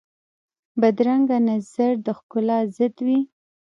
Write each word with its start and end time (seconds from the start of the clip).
بدرنګه 0.81 1.37
نظر 1.49 1.91
د 2.05 2.07
ښکلا 2.17 2.57
ضد 2.75 2.95
وي 3.05 3.19